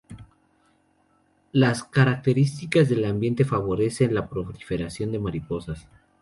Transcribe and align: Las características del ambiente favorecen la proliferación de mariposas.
Las 1.51 1.83
características 1.83 2.89
del 2.89 3.05
ambiente 3.05 3.45
favorecen 3.45 4.15
la 4.15 4.27
proliferación 4.27 5.11
de 5.11 5.19
mariposas. 5.19 5.87